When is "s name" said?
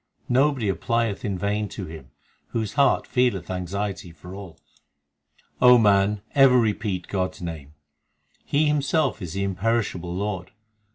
7.35-7.75